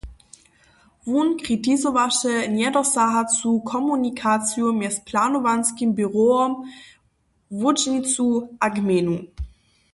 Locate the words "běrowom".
5.97-6.51